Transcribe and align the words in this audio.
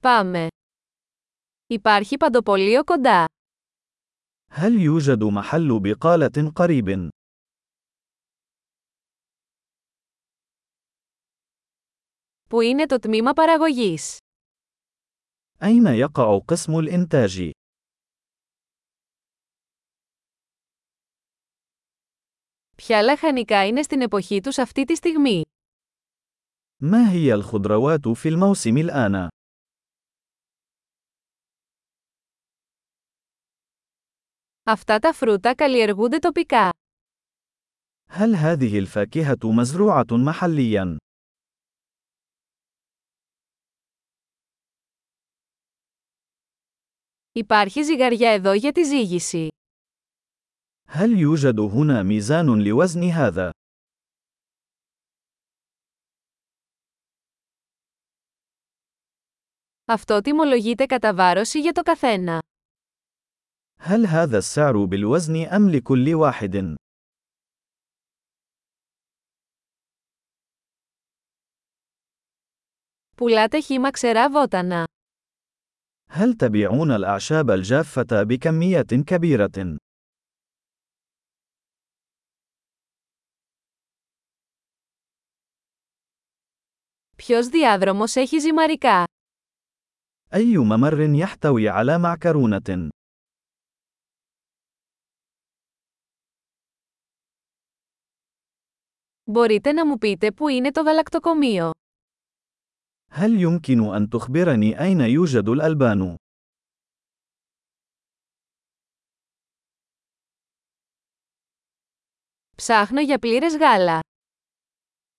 Πάμε. 0.00 0.46
Υπάρχει 1.66 2.16
παντοπολείο 2.16 2.84
κοντά. 2.84 3.24
هل 4.50 4.80
يوجد 4.80 5.22
محل 5.24 5.80
بقالة 5.80 6.52
قريب؟ 6.54 7.08
Πού 12.48 12.60
είναι 12.60 12.86
το 12.86 12.98
τμήμα 12.98 13.32
παραγωγής? 13.32 14.16
أين 15.62 15.86
يقع 15.86 16.38
قسم 16.38 16.78
الإنتاج؟ 16.78 17.50
Ποια 22.76 23.02
λαχανικά 23.02 23.66
είναι 23.66 23.82
στην 23.82 24.00
εποχή 24.00 24.40
τους 24.40 24.58
αυτή 24.58 24.84
τη 24.84 24.94
στιγμή? 24.96 25.42
ما 26.82 27.10
هي 27.10 27.34
الخضروات 27.34 28.08
في 28.08 28.28
الموسم 28.28 28.76
الآن؟ 28.76 29.28
Αυτά 34.67 34.99
τα 34.99 35.13
φρούτα 35.13 35.55
καλλιεργούνται 35.55 36.17
τοπικά. 36.17 36.69
هل 38.09 38.35
هذه 38.35 38.79
الفاكهة 38.79 39.37
مزروعة 39.43 40.05
محلياً؟ 40.11 40.97
Υπάρχει 47.31 47.83
ζυγαριά 47.83 48.31
εδώ 48.31 48.53
για 48.53 48.71
τη 48.71 48.83
ζύγηση. 48.83 49.47
هل 50.87 51.17
يوجد 51.19 51.59
هنا 51.59 52.03
ميزان 52.03 52.63
لوزن 52.63 53.03
هذا؟ 53.09 53.51
Αυτό 59.85 60.21
τιμολογείται 60.21 60.85
κατά 60.85 61.13
βάρωση 61.13 61.59
για 61.59 61.71
το 61.71 61.81
καθένα. 61.81 62.41
هل 63.79 64.05
هذا 64.05 64.37
السعر 64.37 64.85
بالوزن 64.85 65.45
أم 65.45 65.69
لكل 65.69 66.13
واحد؟ 66.13 66.75
Πουλάτε 73.17 73.59
χύμα 73.59 73.91
ξερά 73.91 74.29
βότανα. 74.29 74.85
هل 76.09 76.33
تبيعون 76.33 76.91
الأعشاب 76.91 77.49
الجافة 77.49 78.23
بكمية 78.23 78.81
كبيرة؟ 79.05 79.77
Ποιος 87.17 87.47
διάδρομος 87.47 88.15
έχει 88.15 88.39
ζυμαρικά? 88.39 89.03
أي 90.33 90.57
ممر 90.57 90.99
يحتوي 90.99 91.69
على 91.69 91.97
معكرونة؟ 91.97 92.89
Μπορείτε 99.27 99.71
να 99.71 99.85
μου 99.85 99.97
πείτε 99.97 100.31
πού 100.31 100.47
είναι 100.47 100.71
το 100.71 100.81
γαλακτοκομείο. 100.81 101.71
هل 103.09 103.41
يمكن 103.41 103.93
أن 103.95 104.09
تخبرني 104.09 104.79
أين 104.79 104.99
يوجد 104.99 105.47
الألبان؟ 105.47 106.15
Ψάχνω 112.55 113.01
για 113.01 113.19
πλήρες 113.19 113.57
γάλα. 113.57 113.99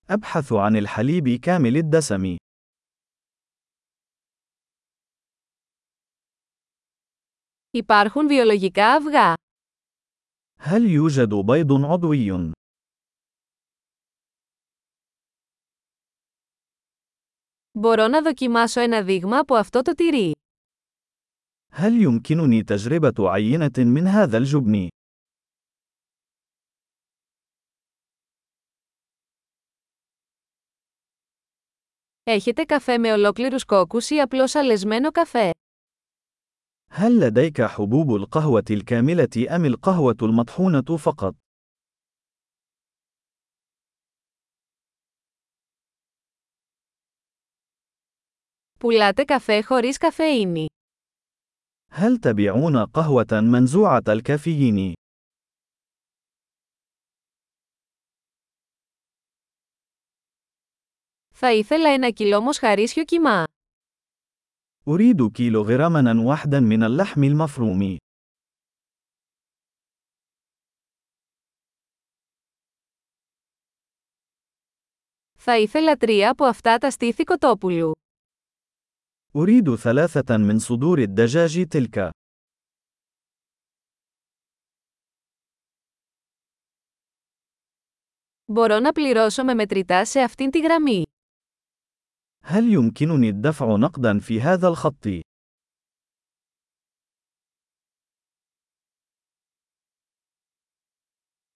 أبحث 0.09 0.53
عن 0.53 0.77
الحليب 0.77 1.29
كامل 1.41 1.77
الدسم. 1.77 2.37
Υπάρχουν 7.71 8.27
βιολογικά 8.29 8.95
αυγά. 8.95 9.35
هل 10.59 10.83
يوجد 10.87 11.35
بيض 11.35 11.85
عضوي؟ 11.85 12.53
Μπορώ 17.79 18.07
να 18.09 18.23
δοκιμάσω 18.23 18.81
ένα 18.81 19.03
δείγμα 19.03 19.39
από 19.39 19.55
αυτό 19.55 19.83
το 19.83 19.95
τυρί. 19.95 20.33
هل 21.71 22.01
يمكنني 22.03 22.63
تجربة 22.63 23.31
عينة 23.31 23.71
من 23.79 24.07
هذا 24.07 24.37
الجبن؟ 24.39 24.89
Έχετε 32.23 32.65
καφέ 32.65 32.99
με 32.99 33.13
ολόκληρους 33.13 33.65
κόκκους 33.65 34.11
ή 34.11 34.21
απλώς 34.21 34.55
αλεσμένο 34.55 35.11
καφέ. 35.11 35.51
هل 36.91 37.21
لديك 37.21 37.63
حبوب 37.63 38.15
القهوة 38.15 38.65
الكاملة 38.71 39.57
أم 39.57 39.65
القهوة 39.65 40.17
المطحونة 40.23 40.97
فقط؟ 40.97 41.35
Πουλάτε 48.79 49.25
καφέ 49.25 49.63
χωρίς 49.63 49.99
καφεΐνη. 49.99 50.67
هل 51.91 52.19
تبيعون 52.19 52.85
قهوة 52.87 53.41
منزوعة 53.41 54.03
الكافيين؟ 54.09 54.93
Θα 61.37 61.53
ήθελα 61.53 61.89
ένα 61.89 62.11
κιλό 62.11 62.41
μοσχαρίσιο 62.41 63.05
κιμά. 63.05 63.45
أريد 64.89 65.33
كيلوغراما 65.33 66.23
واحدا 66.25 66.61
من 66.61 66.83
اللحم 66.83 67.23
المفروم. 67.23 67.97
Θα 75.37 75.59
ήθελα 75.59 75.97
τρία 75.97 76.31
από 76.31 76.45
αυτά 76.45 76.79
τα 76.79 76.91
στήθη 76.91 77.25
κοτόπουλου. 77.25 77.93
أريد 79.37 79.75
ثلاثة 79.75 80.37
من 80.37 80.59
صدور 80.59 80.99
الدجاج 80.99 81.67
تلك. 81.69 82.11
Μπορώ 88.53 88.79
να 88.79 88.93
πληρώσω 88.93 89.45
με 89.45 89.55
μετρητά 89.55 90.05
σε 90.05 90.21
αυτήν 90.21 90.51
τη 90.51 90.61
γραμμή. 90.61 91.03
هل 92.45 92.73
يمكنني 92.73 93.29
الدفع 93.29 93.77
نقدا 93.77 94.19
في 94.19 94.41
هذا 94.41 94.69
الخط؟ 94.69 95.07